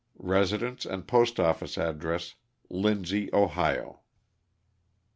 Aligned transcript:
Residence 0.17 0.83
and 0.83 1.07
postoffice 1.07 1.77
address, 1.77 2.33
Lindsey, 2.71 3.29
Ohio. 3.33 3.99